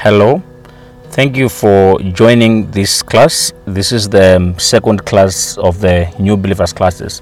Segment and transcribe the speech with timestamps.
[0.00, 0.40] Hello.
[1.10, 3.52] Thank you for joining this class.
[3.64, 7.20] This is the second class of the New Believers classes,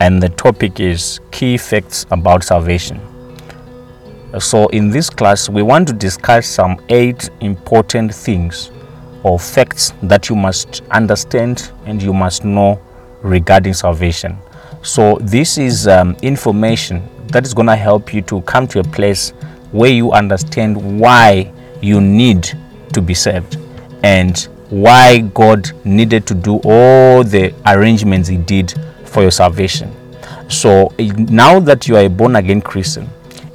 [0.00, 2.98] and the topic is key facts about salvation.
[4.38, 8.70] So, in this class, we want to discuss some eight important things
[9.22, 12.80] or facts that you must understand and you must know
[13.20, 14.38] regarding salvation.
[14.80, 18.84] So, this is um, information that is going to help you to come to a
[18.84, 19.34] place
[19.72, 22.50] where you understand why you need
[22.92, 23.58] to be saved
[24.02, 28.74] and why God needed to do all the arrangements He did
[29.04, 29.94] for your salvation.
[30.48, 33.08] So now that you are a born again Christian,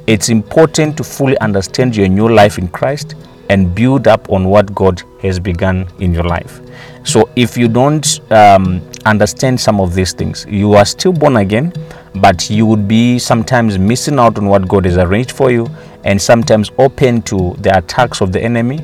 [0.08, 3.16] it's important to fully understand your new life in Christ
[3.50, 6.62] and build up on what God has begun in your life.
[7.04, 11.74] So if you don't um, understand some of these things, you are still born again,
[12.16, 15.70] but you would be sometimes missing out on what God has arranged for you
[16.04, 18.80] and sometimes open to the attacks of the enemy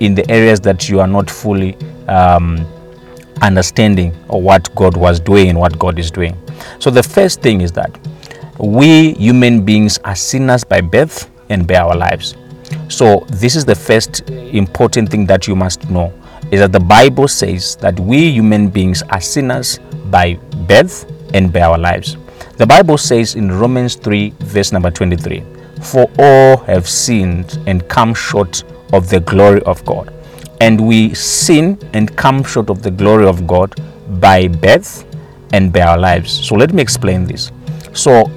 [0.00, 1.76] in the areas that you are not fully
[2.08, 2.66] um,
[3.40, 6.36] understanding of what God was doing and what God is doing.
[6.78, 7.98] So the first thing is that
[8.58, 12.36] we human beings are sinners by birth and by our lives.
[12.88, 16.12] So this is the first important thing that you must know
[16.50, 19.78] is that the Bible says that we human beings are sinners
[20.10, 20.34] by
[20.68, 22.16] birth and by our lives.
[22.56, 25.42] The Bible says in Romans 3 verse number 23,
[25.82, 30.12] for all have sinned and come short of the glory of God.
[30.60, 33.74] And we sin and come short of the glory of God
[34.20, 35.04] by birth
[35.52, 36.30] and by our lives.
[36.46, 37.50] So let me explain this.
[37.92, 38.30] So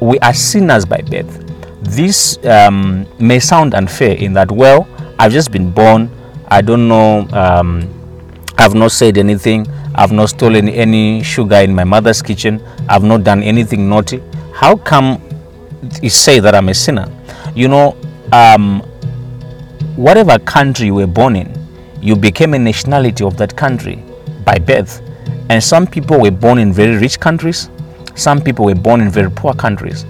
[0.00, 1.46] we are sinners by birth.
[1.82, 4.88] This um, may sound unfair in that, well,
[5.18, 6.10] I've just been born,
[6.48, 7.88] I don't know, um,
[8.58, 13.24] I've not said anything, I've not stolen any sugar in my mother's kitchen, I've not
[13.24, 14.22] done anything naughty.
[14.52, 15.22] How come
[16.02, 17.10] you say that I'm a sinner?
[17.54, 17.96] You know,
[18.32, 18.80] um,
[19.96, 21.52] whatever country you were born in,
[22.00, 24.02] you became a nationality of that country
[24.44, 25.02] by birth.
[25.48, 27.70] And some people were born in very rich countries,
[28.14, 30.04] some people were born in very poor countries.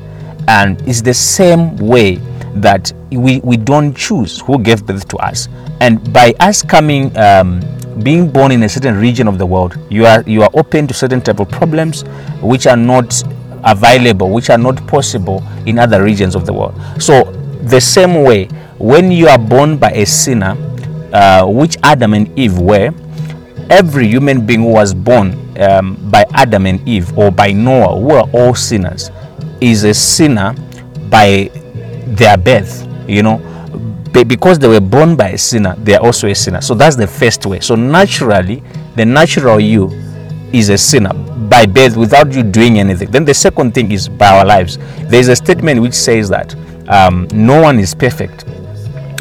[0.49, 2.17] And it's the same way
[2.57, 5.49] that we, we don't choose who gave birth to us.
[5.81, 7.61] And by us coming, um,
[8.03, 10.95] being born in a certain region of the world, you are you are open to
[10.95, 12.03] certain type of problems
[12.41, 13.23] which are not
[13.65, 16.75] available, which are not possible in other regions of the world.
[16.99, 17.25] So
[17.63, 18.49] the same way
[18.79, 20.57] when you are born by a sinner,
[21.13, 22.93] uh, which Adam and Eve were,
[23.69, 28.11] every human being who was born um, by Adam and Eve or by Noah, who
[28.13, 29.11] are all sinners,
[29.61, 30.55] is a sinner
[31.11, 31.51] by
[32.07, 33.47] their birth, you know.
[34.13, 36.61] Because they were born by a sinner, they are also a sinner.
[36.61, 37.61] So that's the first way.
[37.61, 38.63] So naturally,
[38.97, 39.89] the natural you
[40.53, 41.13] is a sinner
[41.49, 43.11] by birth without you doing anything.
[43.11, 44.79] Then the second thing is by our lives.
[45.09, 46.55] There is a statement which says that
[46.89, 48.45] um, no one is perfect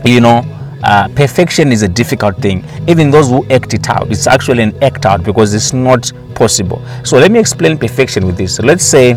[0.05, 0.43] you know
[0.83, 4.83] uh, perfection is a difficult thing even those who act it out it's actually an
[4.83, 8.83] act out because it's not possible so let me explain perfection with this so let's
[8.83, 9.13] say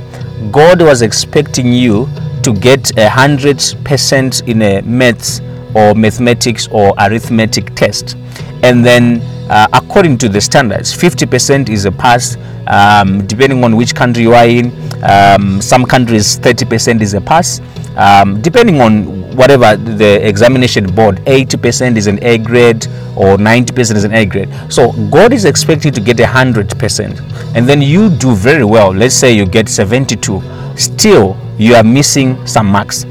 [0.51, 2.09] god was expecting you
[2.43, 5.41] to get a hundred percent in a maths
[5.75, 8.17] or mathematics or arithmetic test
[8.65, 9.21] and then
[9.53, 12.37] uh, according to the standards 50% is a pass
[12.67, 14.73] um, depending on which country you are in.
[15.03, 17.61] Um, some countries 30% is a pass.
[17.97, 22.87] Um, depending on whatever the examination board 80% is an a grade
[23.17, 24.49] or 90% is an a grade.
[24.71, 28.91] So god is expecting to get a 100% and then you do very well.
[28.95, 30.43] Let's say you get 72
[30.77, 33.05] still you are missing some marks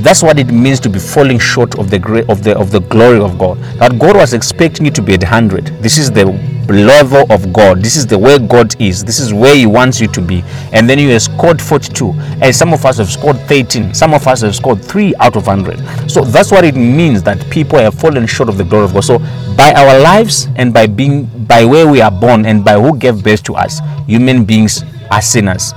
[0.00, 3.20] that's what it means to be falling short of the of the of the glory
[3.20, 3.58] of God.
[3.78, 5.66] That God was expecting you to be at 100.
[5.82, 6.26] This is the
[6.68, 7.82] level of God.
[7.82, 9.04] This is the way God is.
[9.04, 10.42] This is where He wants you to be.
[10.72, 12.12] And then you have scored 42.
[12.42, 13.94] And some of us have scored 13.
[13.94, 16.10] Some of us have scored 3 out of 100.
[16.10, 19.04] So that's what it means that people have fallen short of the glory of God.
[19.04, 19.18] So
[19.56, 23.24] by our lives and by being by where we are born and by who gave
[23.24, 25.72] birth to us, human beings are sinners.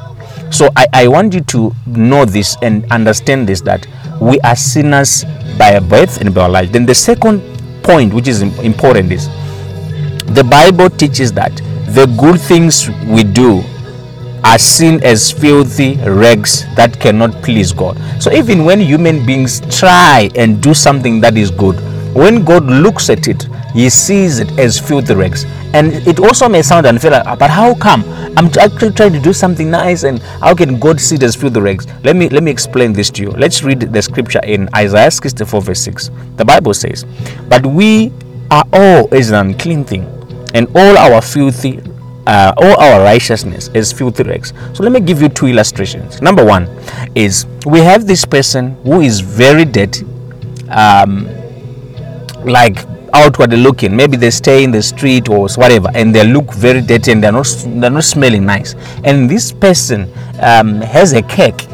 [0.51, 3.87] So I, I want you to know this and understand this that
[4.21, 5.25] we are sinners
[5.57, 6.71] by birth and by life.
[6.71, 7.41] Then the second
[7.83, 9.27] point, which is important, is
[10.35, 11.55] the Bible teaches that
[11.87, 13.63] the good things we do
[14.43, 17.97] are seen as filthy rags that cannot please God.
[18.21, 21.75] So even when human beings try and do something that is good,
[22.13, 25.45] when God looks at it, he sees it as filthy rags.
[25.73, 28.03] And it also may sound unfair, but how come?
[28.37, 31.61] I'm actually trying to do something nice, and how can God see it as filthy
[31.61, 31.87] rags?
[32.03, 33.31] Let me let me explain this to you.
[33.31, 36.11] Let's read the scripture in Isaiah 64, verse 6.
[36.35, 37.05] The Bible says,
[37.47, 38.11] But we
[38.49, 40.03] are all as an unclean thing,
[40.53, 41.81] and all our filthy
[42.27, 44.53] uh, all our righteousness is filthy rags.
[44.73, 46.21] So let me give you two illustrations.
[46.21, 46.67] Number one
[47.15, 50.05] is we have this person who is very dirty.
[50.69, 51.27] Um,
[52.45, 53.95] like outwardly looking.
[53.95, 57.31] Maybe they stay in the street or whatever and they look very dirty and they're
[57.31, 58.75] not they're not smelling nice.
[59.03, 60.11] And this person
[60.41, 61.67] um, has a cake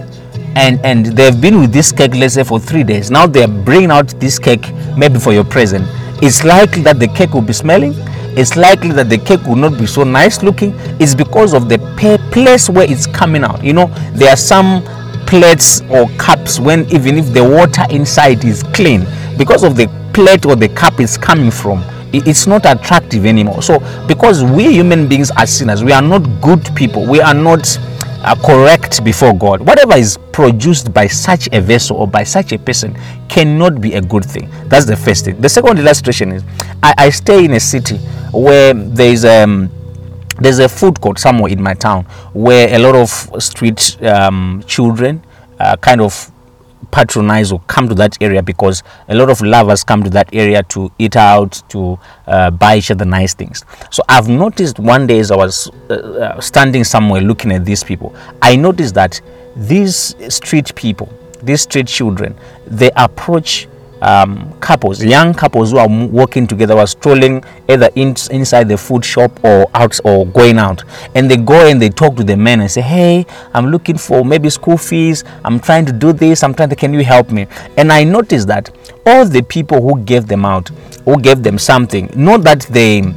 [0.56, 3.12] and and they've been with this cake let's say for three days.
[3.12, 4.66] Now they're bringing out this cake
[4.98, 5.86] maybe for your present.
[6.22, 7.94] It's likely that the cake will be smelling.
[8.38, 10.74] It's likely that the cake will not be so nice looking.
[11.00, 11.80] It's because of the
[12.32, 13.64] place where it's coming out.
[13.64, 14.84] You know there are some
[15.28, 19.06] plates or cups when even if the water inside is clean
[19.38, 19.88] because of the
[20.18, 23.62] plate or the cup is coming from it's not attractive anymore.
[23.62, 23.78] So
[24.08, 27.06] because we human beings are sinners we are not good people.
[27.06, 27.78] We are not
[28.24, 29.62] uh, correct before god.
[29.62, 32.98] Whatever is produced by such a vessel or by such a person
[33.30, 34.50] cannot be a good thing.
[34.70, 35.40] That's the first thing.
[35.40, 36.44] The second illustration is
[36.82, 37.98] i, I stay in a city
[38.34, 39.70] where there is um
[40.40, 43.10] there's a food court somewhere in my town where a lot of
[43.44, 45.24] street um, children
[45.60, 46.32] uh, kind of
[46.98, 50.64] patronize or come to that area because a lot of lovers come to that area
[50.64, 53.64] to eat out to uh, buy each other nice things.
[53.92, 57.84] So i've noticed one day as i was uh, uh standing somewhere looking at these
[57.84, 59.22] people i noticed that
[59.56, 61.08] these street people
[61.44, 62.36] these street children
[62.66, 63.68] they approach
[64.02, 69.04] um, couples, young couples who are working together, were strolling either in, inside the food
[69.04, 70.84] shop or out or going out,
[71.16, 74.24] and they go and they talk to the men and say, "Hey, I'm looking for
[74.24, 75.24] maybe school fees.
[75.44, 76.44] I'm trying to do this.
[76.44, 76.76] I'm trying to.
[76.76, 77.48] Can you help me?"
[77.78, 78.70] And I noticed that
[79.06, 80.70] all the people who gave them out,
[81.06, 83.14] who gave them something, not that they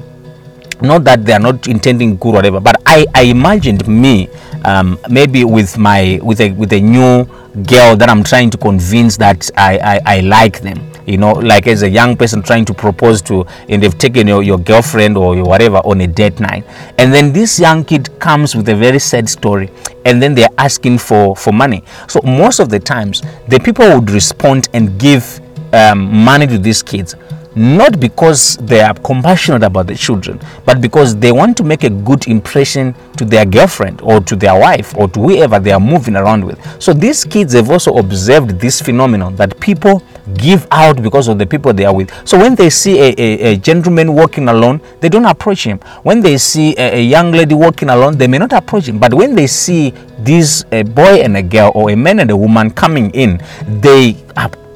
[0.82, 4.28] not that they are not intending good or whatever but i i imagined me
[4.64, 7.24] um, maybe with my with a with a new
[7.64, 10.90] girl that I'm trying to convince that I, I, I like them.
[11.06, 14.42] You know like as a young person trying to propose to and they've taken your,
[14.42, 16.64] your girlfriend or your whatever on a date night.
[16.98, 19.70] And then this young kid comes with a very sad story
[20.04, 21.82] and then they're asking for for money.
[22.08, 25.40] So most of the times the people would respond and give
[25.72, 27.14] um, money to these kids
[27.54, 31.90] not because they are compassionate about the children, but because they want to make a
[31.90, 36.16] good impression to their girlfriend or to their wife or to whoever they are moving
[36.16, 36.58] around with.
[36.80, 40.02] So these kids have also observed this phenomenon that people
[40.36, 42.10] give out because of the people they are with.
[42.26, 45.78] So when they see a, a, a gentleman walking alone, they don't approach him.
[46.02, 48.98] When they see a, a, young lady walking alone, they may not approach him.
[48.98, 52.36] But when they see this a boy and a girl or a man and a
[52.36, 54.16] woman coming in, they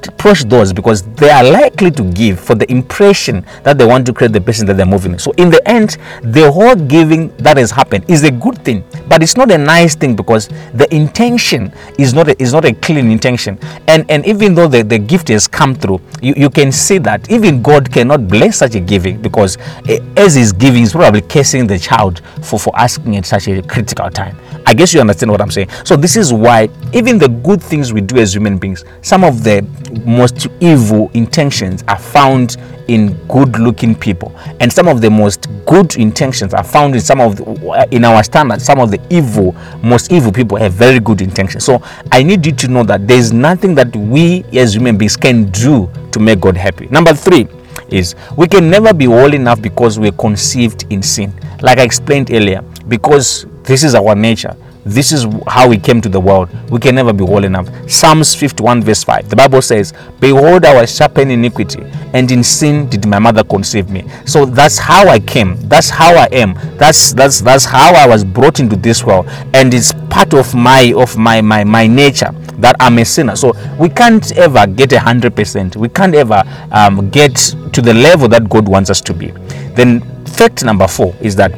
[0.08, 4.12] approach those because they are likely to give for the impression that they want to
[4.12, 5.18] create the person that they're moving.
[5.18, 9.22] So in the end, the whole giving that has happened is a good thing, but
[9.22, 13.10] it's not a nice thing because the intention is not a, is not a clean
[13.10, 13.58] intention.
[13.88, 17.30] And and even though the, the gift has come through, you, you can see that
[17.30, 19.58] even God cannot bless such a giving because
[19.88, 23.62] eh, as he's giving, he's probably cursing the child for, for asking at such a
[23.62, 24.36] critical time.
[24.66, 25.68] I guess you understand what I'm saying.
[25.84, 29.44] So this is why even the good things we do as human beings, some of
[29.44, 29.66] the
[30.06, 32.56] most evil intentions are found
[32.88, 34.34] in good looking people.
[34.60, 38.22] And some of the most good intentions are found in some of the, in our
[38.22, 41.64] standards some of the evil most evil people have very good intentions.
[41.64, 41.82] So
[42.12, 45.90] i need you to know that there's nothing that we as human beings can do
[46.12, 46.86] to make god happy.
[46.88, 47.48] Number three
[47.88, 51.32] is we can never be holy enough because we're conceived in sin.
[51.62, 56.08] Like i explained earlier because this is our nature this is how we came to
[56.08, 56.50] the world.
[56.70, 57.68] We can never be whole enough.
[57.90, 59.30] Psalms 51, verse 5.
[59.30, 61.82] The Bible says, Behold, I was sharp in iniquity,
[62.12, 64.04] and in sin did my mother conceive me.
[64.26, 65.56] So that's how I came.
[65.68, 66.54] That's how I am.
[66.76, 69.26] That's that's that's how I was brought into this world.
[69.54, 73.36] And it's part of my of my my my nature that I'm a sinner.
[73.36, 75.76] So we can't ever get a hundred percent.
[75.76, 77.34] We can't ever um, get
[77.72, 79.28] to the level that God wants us to be.
[79.74, 81.52] Then fact number four is that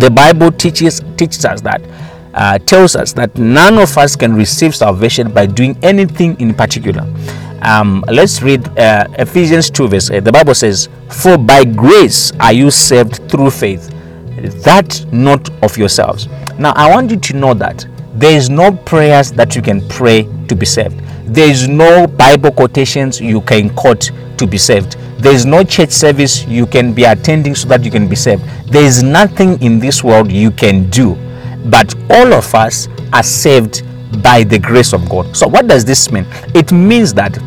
[0.00, 1.82] the Bible teaches teaches us that
[2.38, 7.04] uh, tells us that none of us can receive salvation by doing anything in particular.
[7.62, 10.22] Um, let's read uh, Ephesians 2, verse 8.
[10.22, 13.90] The Bible says, For by grace are you saved through faith,
[14.62, 16.28] that not of yourselves.
[16.60, 20.22] Now, I want you to know that there is no prayers that you can pray
[20.46, 21.00] to be saved.
[21.26, 24.96] There is no Bible quotations you can quote to be saved.
[25.18, 28.44] There is no church service you can be attending so that you can be saved.
[28.68, 31.18] There is nothing in this world you can do
[31.66, 33.82] but all of us are saved
[34.22, 35.36] by the grace of God.
[35.36, 36.26] So what does this mean?
[36.54, 37.38] It means that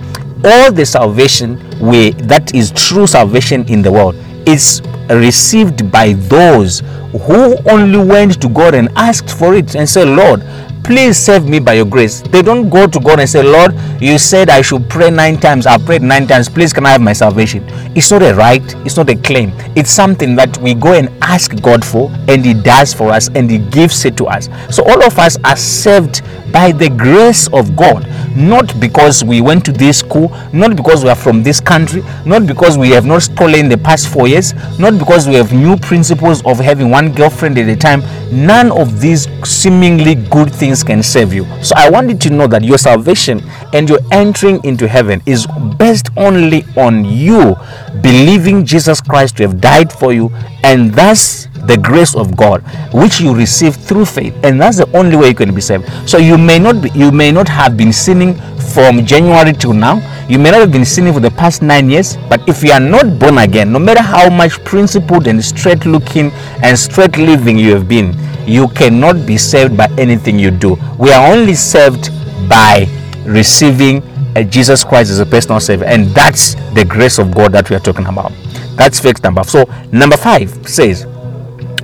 [0.44, 4.16] all the salvation we that is true salvation in the world
[4.48, 6.80] is received by those
[7.12, 10.42] who only went to God and asked for it and said, Lord,
[10.84, 12.22] please save me by your grace.
[12.22, 15.66] They don't go to God and say, Lord, you said I should pray nine times.
[15.66, 16.50] I prayed nine times.
[16.50, 17.66] Please, can I have my salvation?
[17.96, 19.52] It's not a right, it's not a claim.
[19.76, 23.50] It's something that we go and ask God for, and He does for us, and
[23.50, 24.50] He gives it to us.
[24.70, 26.22] So all of us are saved
[26.52, 28.06] by the grace of God.
[28.36, 32.48] Not because we went to this school, not because we are from this country, not
[32.48, 36.44] because we have not stolen the past four years, not because we have new principles
[36.46, 38.02] of having one girlfriend at a time.
[38.32, 41.46] None of these seemingly good things can save you.
[41.62, 43.42] So I want you to know that your salvation
[43.74, 45.48] and your entering into heaven is
[45.78, 47.56] based only on you
[48.02, 50.32] believing Jesus Christ to have died for you
[50.64, 52.62] and thus the grace of God
[52.94, 54.34] which you receive through faith.
[54.44, 55.86] And that's the only way you can be saved.
[56.10, 58.36] So you may not be you may not have been sinning
[58.74, 60.00] from January till now.
[60.30, 62.18] You may not have been sinning for the past 9 years.
[62.30, 66.32] But if you are not born again no matter how much principled and straight looking
[66.64, 68.16] and straight living you have been
[68.46, 70.78] you cannot be saved by anything you do.
[70.98, 72.10] We are only saved
[72.50, 72.88] by
[73.26, 74.02] receiving
[74.36, 75.86] uh, Jesus Christ as a personal savior.
[75.86, 78.32] And that's the grace of God that we are talking about.
[78.76, 81.06] That's fact number so number 5 says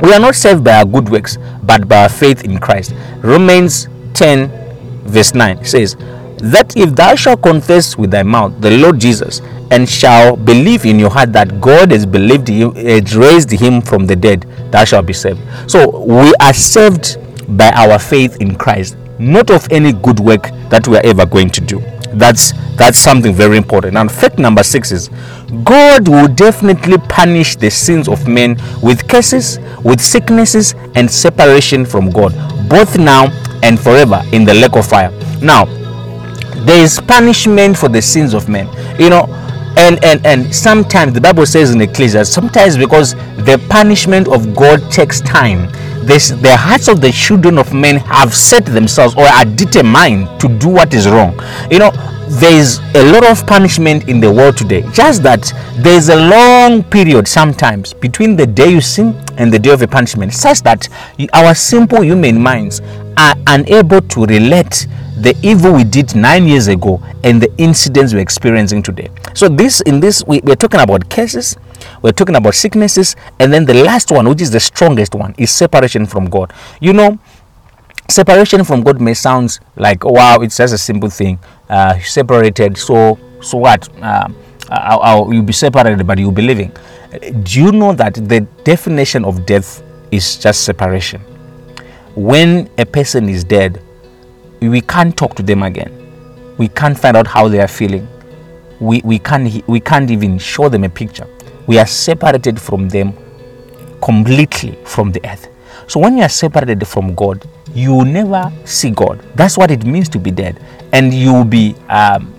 [0.02, 2.94] we are not saved by our good works, but by our faith in Christ.
[3.18, 4.50] Romans 10,
[5.06, 5.96] verse 9 says,
[6.38, 11.00] That if thou shalt confess with thy mouth the Lord Jesus, and shall believe in
[11.00, 15.06] your heart that God has believed him, has raised him from the dead, thou shalt
[15.06, 15.40] be saved.
[15.70, 17.18] So we are saved
[17.58, 21.50] by our faith in Christ, not of any good work that we are ever going
[21.50, 21.82] to do.
[22.14, 23.98] That's that's something very important.
[23.98, 25.10] And fact number six is
[25.64, 32.10] God will definitely punish the sins of men with curses, with sicknesses, and separation from
[32.10, 32.34] God,
[32.70, 33.28] both now
[33.64, 35.12] and forever in the lake of fire.
[35.42, 35.66] Now,
[36.66, 38.68] there is punishment for the sins of men.
[39.00, 39.26] You know,
[39.78, 43.14] and and and sometimes the bible says in ecclesiastes sometimes because
[43.46, 45.72] the punishment of god takes time
[46.08, 50.48] this, the hearts of the children of men have set themselves or are determined to
[50.48, 51.40] do what is wrong.
[51.70, 51.92] You know
[52.30, 54.84] there is a lot of punishment in the world today.
[54.92, 59.58] Just that there is a long period sometimes between the day you sin and the
[59.58, 60.90] day of a punishment such that
[61.34, 62.82] our simple human minds
[63.16, 64.88] are unable to relate
[65.20, 69.10] the evil we did nine years ago and the incidents we're experiencing today.
[69.34, 71.58] So this in this we, we're talking about cases
[72.08, 75.52] we're talking about sicknesses and then the last one which is the strongest one is
[75.52, 76.54] separation from god.
[76.80, 77.20] You know
[78.08, 81.38] separation from god may sound like wow it's just a simple thing.
[81.70, 83.90] Uh, separated so so what?
[84.02, 84.30] Uh,
[84.70, 86.72] I'll, I'll, you'll be separated but you'll be living.
[87.44, 91.20] Do you know that the definition of death is just separation?
[92.16, 93.82] When a person is dead
[94.62, 95.92] we can't talk to them again.
[96.58, 98.08] We can't find out how they are feeling.
[98.80, 101.28] We, we can't we can't even show them a picture
[101.68, 103.14] we are separated from them
[104.02, 105.48] completely from the earth
[105.88, 107.46] so when you are separated from god
[107.78, 109.20] you will never see God.
[109.36, 110.60] That's what it means to be dead.
[110.94, 112.34] And you will be um,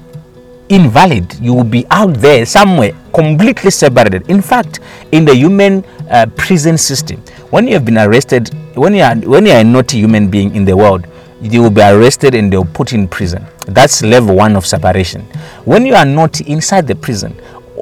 [0.69, 1.39] invalid.
[1.41, 4.29] You will be out there somewhere, completely separated.
[4.29, 4.81] In fact,
[5.13, 7.21] in the human uh, prison system,
[7.51, 10.29] when you have been arrested, when you are when you are not a naughty human
[10.29, 11.07] being in the world,
[11.41, 13.45] you will be arrested and they'll put in prison.
[13.67, 15.23] That's level one of separation.
[15.65, 17.35] When you are not inside the prison,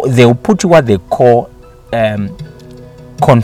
[0.07, 1.51] they will put what they call
[1.93, 2.37] um,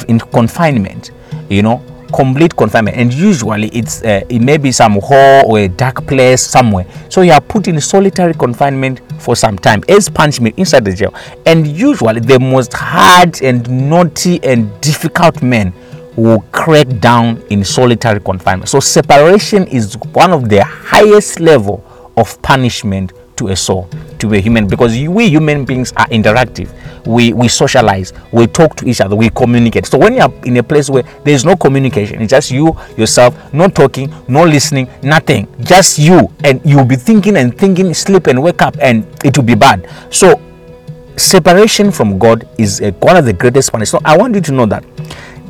[0.08, 1.10] in confinement.
[1.48, 1.82] You know,
[2.12, 2.96] complete confinement.
[2.96, 6.86] And usually it's uh, it may be some hole or a dark place somewhere.
[7.08, 9.82] So you are put in solitary confinement for some time.
[9.88, 11.14] As punishment inside the jail.
[11.46, 15.72] And usually the most hard and naughty and difficult men
[16.16, 18.68] will crack down in solitary confinement.
[18.68, 21.82] So separation is one of the highest level
[22.16, 23.88] of punishment to a soul,
[24.22, 26.72] to a human, because we human beings are interactive.
[27.06, 29.86] We we socialize, we talk to each other, we communicate.
[29.86, 32.76] So when you are in a place where there is no communication, it's just you
[32.96, 38.28] yourself, no talking, no listening, nothing, just you, and you'll be thinking and thinking, sleep
[38.28, 39.86] and wake up, and it will be bad.
[40.10, 40.40] So
[41.16, 43.90] separation from God is a, one of the greatest punishments.
[43.90, 44.84] So I want you to know that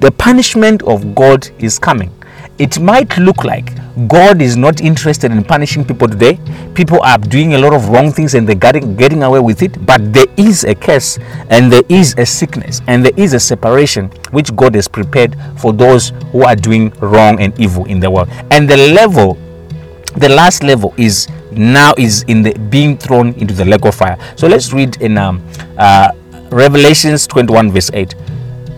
[0.00, 2.10] the punishment of God is coming.
[2.58, 3.72] It might look like
[4.08, 6.38] God is not interested in punishing people today.
[6.74, 9.84] People are doing a lot of wrong things and they're getting, getting away with it.
[9.84, 11.18] But there is a curse
[11.50, 15.72] and there is a sickness and there is a separation which God has prepared for
[15.72, 18.28] those who are doing wrong and evil in the world.
[18.50, 19.34] And the level,
[20.16, 24.18] the last level is now is in the being thrown into the lake of fire.
[24.36, 25.46] So let's read in um,
[25.78, 26.12] uh,
[26.50, 28.14] Revelations 21 verse 8.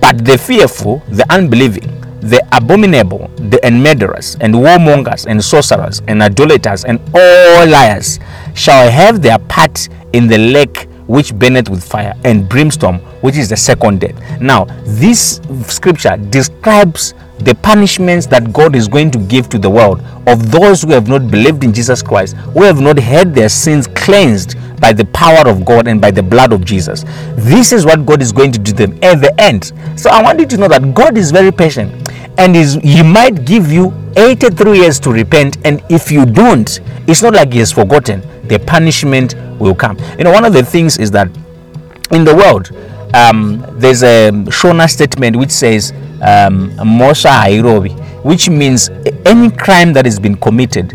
[0.01, 6.23] But the fearful, the unbelieving, the abominable, the and murderers, and warmongers, and sorcerers, and
[6.23, 8.19] idolaters, and all liars
[8.55, 13.49] shall have their part in the lake which burneth with fire and brimstone, which is
[13.49, 14.41] the second death.
[14.41, 20.01] Now, this scripture describes the punishments that God is going to give to the world
[20.27, 23.87] of those who have not believed in Jesus Christ, who have not had their sins
[23.87, 27.07] cleansed by the power of God and by the blood of Jesus.
[27.37, 29.73] This is what God is going to do them at the end.
[29.97, 33.47] So I want you to know that God is very patient and is he might
[33.47, 37.73] give you 83 years to repent and if you don't it's not like he has
[37.73, 39.97] forgotten the punishment will come.
[40.19, 41.29] You know, one of the things is that
[42.11, 42.71] in the world,
[43.15, 48.91] um, there's a Shona statement which says, um, Mhosva Hairovi, which means
[49.25, 50.91] any crime that has been committed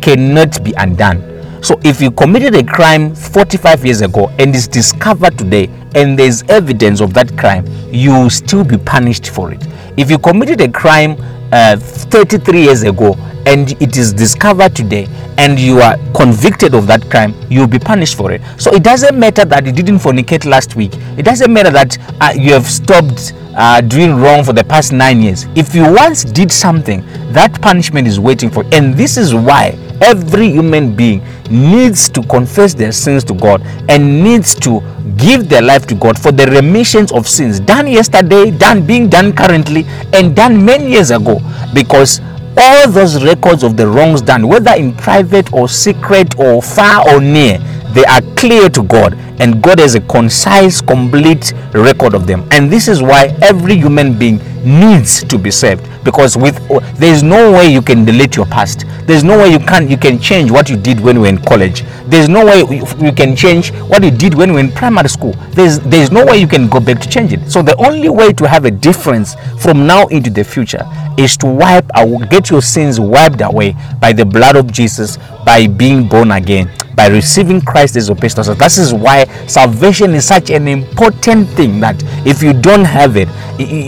[0.00, 1.31] cannot be undone.
[1.62, 6.42] So if you committed a crime 45 years ago and is discovered today and there's
[6.48, 9.64] evidence of that crime, you will still be punished for it.
[9.96, 11.16] If you committed a crime
[11.52, 13.14] uh, 33 years ago
[13.46, 15.06] and it is discovered today
[15.38, 18.42] and you are convicted of that crime, you'll be punished for it.
[18.58, 20.92] So it doesn't matter that you didn't fornicate last week.
[21.16, 25.22] It doesn't matter that uh, you have stopped uh, doing wrong for the past nine
[25.22, 25.46] years.
[25.54, 28.64] If you once did something, that punishment is waiting for.
[28.64, 28.70] You.
[28.72, 34.22] And this is why every human being needs to confess their sins to God and
[34.22, 34.80] needs to
[35.16, 39.32] give their life to God for the remissions of sins done yesterday, done being done
[39.32, 41.40] currently, and done many years ago.
[41.74, 42.20] Because
[42.56, 47.20] all those records of the wrongs done, whether in private or secret or far or
[47.20, 47.58] near,
[47.92, 52.46] they are clear to God, and God has a concise, complete record of them.
[52.52, 55.82] And this is why every human being needs to be saved.
[56.04, 56.56] Because with
[56.96, 58.84] there is no way you can delete your past.
[59.04, 61.38] There's no way you can you can change what you did when you were in
[61.38, 61.82] college.
[62.06, 62.60] There's no way
[63.00, 65.32] you can change what you did when you were in primary school.
[65.50, 68.32] There's there's no way you can go back to change it so the only way
[68.32, 70.84] to have a difference from now into the future
[71.18, 71.90] is to wipe
[72.30, 77.06] get your sins wiped away by the blood of jesus by being born again by
[77.08, 78.44] receiving Christ as your.
[78.44, 83.16] So that is why salvation is such an important thing that if you don't have
[83.16, 83.28] it,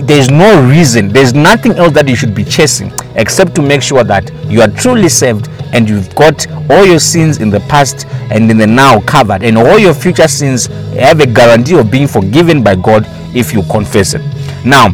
[0.06, 4.04] there's no reason, there's nothing else that you should be chasing except to make sure
[4.04, 8.50] that you are truly saved and you've got all your sins in the past and
[8.50, 12.62] in the now covered, and all your future sins have a guarantee of being forgiven
[12.62, 14.22] by God if you confess it.
[14.64, 14.90] Now,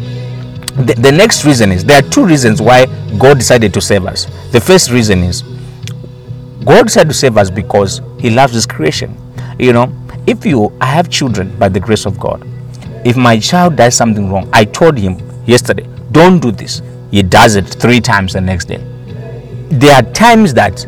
[0.85, 2.87] the, the next reason is there are two reasons why
[3.19, 4.25] God decided to save us.
[4.53, 5.43] The first reason is
[6.65, 9.17] God decided to save us because He loves His creation.
[9.59, 9.93] You know,
[10.27, 12.47] if you, I have children by the grace of God.
[13.05, 16.83] If my child does something wrong, I told him yesterday, don't do this.
[17.11, 18.85] He does it three times the next day.
[19.71, 20.87] There are times that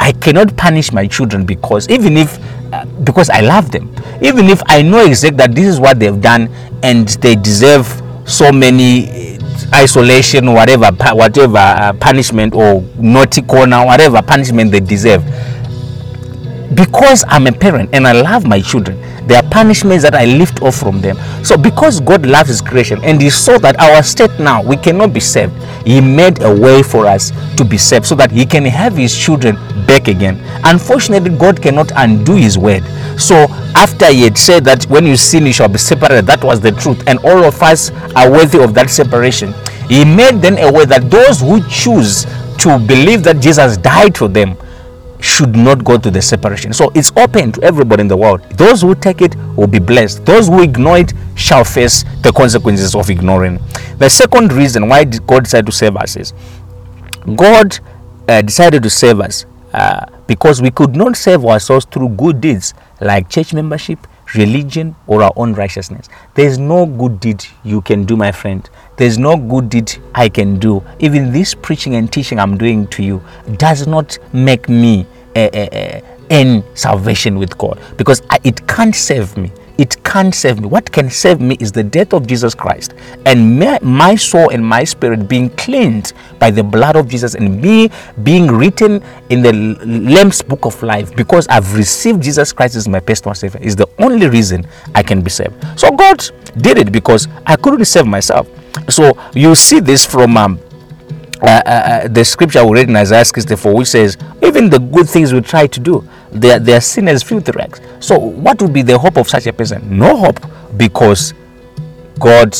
[0.00, 2.38] I cannot punish my children because even if
[2.72, 6.20] uh, because I love them, even if I know exactly that this is what they've
[6.20, 6.48] done
[6.82, 7.86] and they deserve
[8.26, 9.38] so many
[9.74, 15.22] isolation, whatever, whatever uh, punishment or naughty corner, whatever punishment they deserve.
[16.74, 20.62] Because I'm a parent and I love my children, there are punishments that I lift
[20.62, 21.16] off from them.
[21.44, 25.12] So, because God loves His creation and He saw that our state now we cannot
[25.12, 25.52] be saved,
[25.86, 29.16] He made a way for us to be saved so that He can have His
[29.16, 29.56] children
[29.86, 30.40] back again.
[30.64, 32.82] Unfortunately, God cannot undo His word.
[33.18, 36.60] So, after He had said that when you sin, you shall be separated, that was
[36.60, 39.54] the truth, and all of us are worthy of that separation.
[39.88, 42.24] He made then a way that those who choose
[42.58, 44.56] to believe that Jesus died for them
[45.24, 46.74] should not go to the separation.
[46.74, 48.42] So it's open to everybody in the world.
[48.58, 50.26] Those who take it will be blessed.
[50.26, 53.58] Those who ignore it shall face the consequences of ignoring.
[53.96, 56.34] The second reason why God decided to save us is
[57.36, 57.78] God
[58.28, 62.74] uh, decided to save us uh, because we could not save ourselves through good deeds
[63.00, 66.08] like church membership, religion, or our own righteousness.
[66.34, 68.68] There is no good deed you can do, my friend.
[68.98, 70.84] There's no good deed I can do.
[70.98, 73.22] Even this preaching and teaching I'm doing to you
[73.56, 75.06] does not make me
[75.36, 76.00] uh,
[76.74, 79.50] salvation with God because I, it can't save me.
[79.76, 80.68] It can't save me.
[80.68, 82.94] What can save me is the death of Jesus Christ
[83.26, 87.60] and my, my soul and my spirit being cleansed by the blood of Jesus and
[87.60, 87.90] me
[88.22, 93.00] being written in the Lamb's book of life because I've received Jesus Christ as my
[93.00, 95.54] personal Savior is the only reason I can be saved.
[95.76, 96.24] So God
[96.58, 98.48] did it because I couldn't save myself.
[98.88, 100.60] So you see this from um,
[101.44, 105.06] uh, uh, uh, the scripture we read in Isaiah 64, which says, Even the good
[105.06, 107.82] things we try to do, they are, they are seen as filthy rags.
[108.00, 109.98] So, what would be the hope of such a person?
[109.98, 110.40] No hope
[110.78, 111.34] because
[112.18, 112.56] God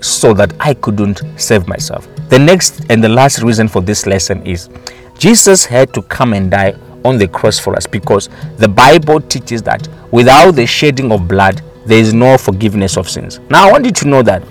[0.00, 2.08] saw that I couldn't save myself.
[2.28, 4.68] The next and the last reason for this lesson is
[5.16, 9.62] Jesus had to come and die on the cross for us because the Bible teaches
[9.62, 13.38] that without the shedding of blood, there is no forgiveness of sins.
[13.48, 14.42] Now, I want you to know that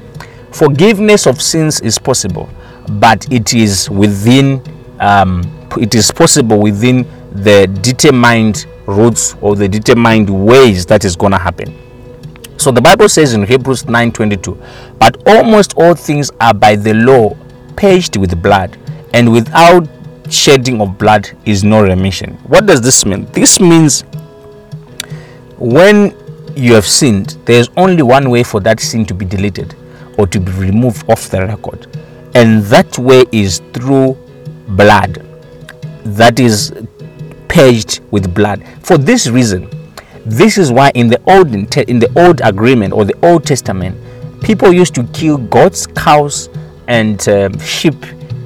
[0.52, 2.50] forgiveness of sins is possible
[2.88, 4.62] but it is within
[5.00, 5.42] um,
[5.80, 11.38] it is possible within the determined routes or the determined ways that is going to
[11.38, 11.80] happen.
[12.58, 14.58] So the bible says in hebrews 9:22
[15.00, 17.36] but almost all things are by the law
[17.76, 18.78] paged with blood
[19.14, 19.88] and without
[20.30, 22.36] shedding of blood is no remission.
[22.48, 23.26] What does this mean?
[23.32, 24.02] This means
[25.58, 26.16] when
[26.56, 29.76] you have sinned there is only one way for that sin to be deleted
[30.18, 31.88] or to be removed off the record.
[32.36, 34.18] And that way is through
[34.70, 35.26] blood
[36.06, 36.74] that is
[37.48, 38.64] purged with blood.
[38.82, 39.70] For this reason,
[40.26, 43.98] this is why in the old in the old agreement or the Old Testament,
[44.42, 46.50] people used to kill goats, cows,
[46.88, 47.96] and um, sheep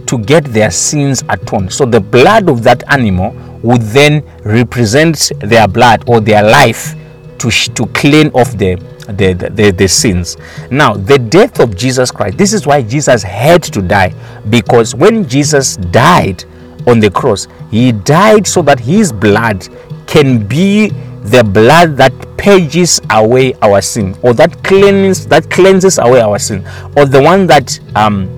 [0.07, 1.71] to get their sins atoned.
[1.71, 6.95] So the blood of that animal would then represent their blood or their life
[7.39, 8.75] to, to clean off the,
[9.07, 10.37] the, the, the sins.
[10.69, 14.13] Now, the death of Jesus Christ, this is why Jesus had to die.
[14.49, 16.43] Because when Jesus died
[16.87, 19.67] on the cross, he died so that his blood
[20.07, 20.89] can be
[21.23, 26.65] the blood that purges away our sin or that cleanses that cleanses away our sin
[26.95, 28.29] or the one that um,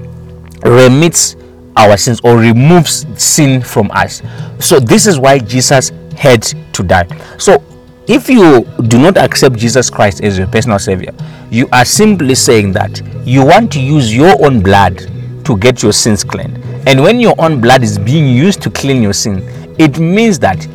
[0.64, 1.36] remits
[1.78, 4.22] our sins or removes sin from us.
[4.60, 6.42] So, this is why Jesus had
[6.74, 7.08] to die.
[7.38, 7.64] So,
[8.10, 11.14] if you do not accept Jesus Christ as your personal Savior,
[11.52, 14.98] you are simply saying that you want to use your own blood
[15.46, 16.58] to get your sins cleaned.
[16.88, 19.44] And when your own blood is being used to clean your sin,
[19.78, 20.66] it means that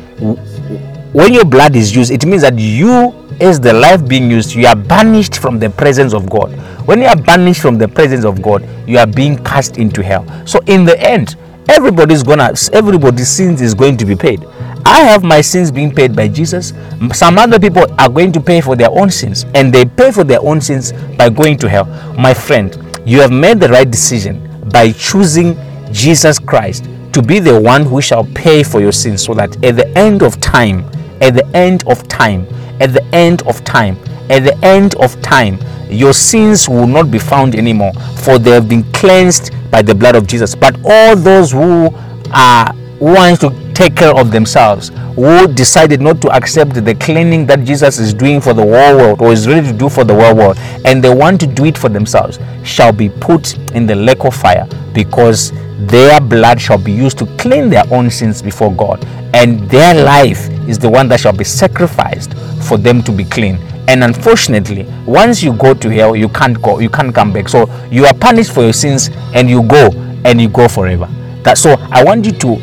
[1.11, 4.65] when your blood is used, it means that you, as the life being used, you
[4.67, 6.53] are banished from the presence of God.
[6.87, 10.25] When you are banished from the presence of God, you are being cast into hell.
[10.47, 11.35] So, in the end,
[11.67, 14.45] everybody's gonna, everybody's sins is going to be paid.
[14.85, 16.73] I have my sins being paid by Jesus.
[17.13, 20.23] Some other people are going to pay for their own sins, and they pay for
[20.23, 21.85] their own sins by going to hell.
[22.17, 25.57] My friend, you have made the right decision by choosing
[25.91, 29.75] Jesus Christ to be the one who shall pay for your sins, so that at
[29.75, 30.85] the end of time,
[31.21, 32.45] at the end of time,
[32.79, 33.97] at the end of time,
[34.29, 35.57] at the end of time,
[35.89, 40.15] your sins will not be found anymore, for they have been cleansed by the blood
[40.15, 40.53] of Jesus.
[40.53, 41.89] But all those who
[42.31, 47.63] are want to take care of themselves, who decided not to accept the cleaning that
[47.63, 50.35] Jesus is doing for the whole world or is ready to do for the whole
[50.35, 54.23] world, and they want to do it for themselves, shall be put in the lake
[54.23, 55.51] of fire because
[55.87, 60.49] their blood shall be used to clean their own sins before God, and their life
[60.67, 62.33] is the one that shall be sacrificed
[62.63, 63.57] for them to be clean.
[63.87, 67.49] And unfortunately, once you go to hell, you can't go, you can't come back.
[67.49, 69.91] So you are punished for your sins and you go
[70.23, 71.07] and you go forever.
[71.43, 72.55] That so I want you to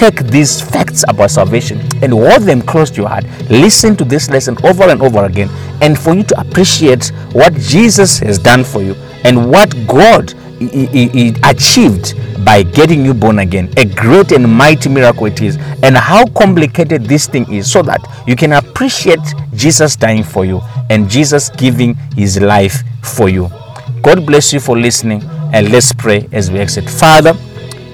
[0.00, 3.24] take these facts about salvation and hold them close to your heart.
[3.50, 5.50] Listen to this lesson over and over again,
[5.82, 10.86] and for you to appreciate what Jesus has done for you and what God he,
[10.86, 12.14] he, he achieved
[12.46, 13.70] by getting you born again.
[13.76, 18.00] A great and mighty miracle it is, and how complicated this thing is, so that
[18.26, 19.20] you can appreciate
[19.54, 23.50] Jesus dying for you and Jesus giving his life for you.
[24.00, 26.88] God bless you for listening, and let's pray as we exit.
[26.88, 27.34] Father,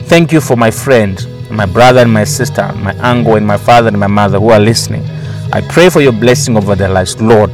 [0.07, 3.89] thank you for my friend my brother and my sister, my uncle and my father
[3.89, 5.05] and my mother who are listening.
[5.53, 7.21] I pray for your blessing over their lives.
[7.21, 7.51] Lord,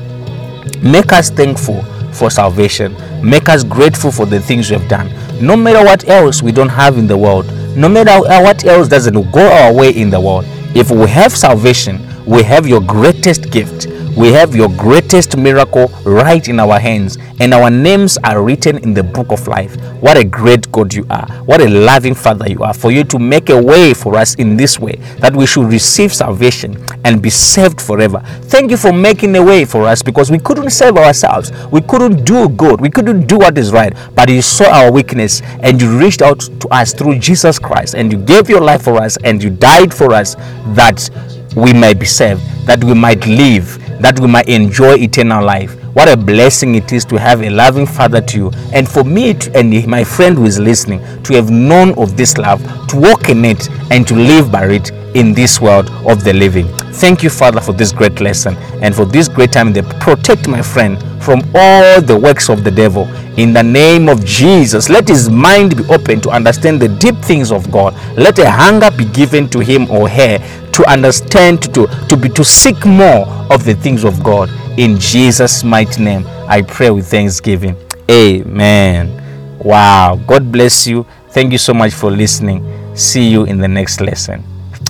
[0.82, 2.94] make us thankful for salvation.
[3.22, 5.10] Make us grateful for the things you have done.
[5.44, 9.30] No matter what else we don't have in the world, no matter what else doesn't
[9.32, 13.86] go our way in the world, if we have salvation, we have your greatest gift
[14.16, 18.92] we have your greatest miracle right in our hands, and our names are written in
[18.92, 19.74] the book of life.
[20.02, 21.26] What a great God you are!
[21.44, 22.74] What a loving Father you are!
[22.74, 26.12] For you to make a way for us in this way, that we should receive
[26.12, 28.20] salvation and be saved forever.
[28.44, 31.50] Thank you for making a way for us because we couldn't save ourselves.
[31.68, 32.80] We couldn't do good.
[32.80, 33.96] We couldn't do what is right.
[34.14, 38.12] But you saw our weakness and you reached out to us through Jesus Christ and
[38.12, 40.34] you gave your life for us and you died for us
[40.74, 41.08] that
[41.56, 45.74] we might be saved, that we might live that we might enjoy eternal life.
[45.94, 48.50] What a blessing it is to have a loving Father to you.
[48.72, 52.36] And for me to, and my friend who is listening to have known of this
[52.36, 56.32] love, to walk in it, and to live by it in this world of the
[56.32, 56.66] living.
[56.94, 60.62] Thank you, Father, for this great lesson and for this great time that protect my
[60.62, 63.06] friend from all the works of the devil.
[63.38, 67.50] In the name of Jesus, let his mind be open to understand the deep things
[67.50, 67.94] of God.
[68.16, 70.38] Let a hunger be given to him or her
[70.72, 74.48] to understand, to, to be to seek more of the things of God.
[74.78, 77.76] In Jesus' mighty name, I pray with thanksgiving.
[78.10, 79.58] Amen.
[79.58, 80.20] Wow.
[80.26, 81.06] God bless you.
[81.30, 82.96] Thank you so much for listening.
[82.96, 84.44] See you in the next lesson.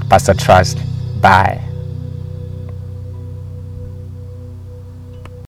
[0.09, 0.79] Pastor Trust.
[1.21, 1.72] Bye.